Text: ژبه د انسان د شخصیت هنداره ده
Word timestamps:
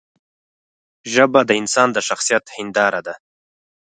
ژبه 1.13 1.41
د 1.45 1.51
انسان 1.61 1.87
د 1.93 1.97
شخصیت 2.07 2.43
هنداره 2.55 3.01
ده 3.07 3.13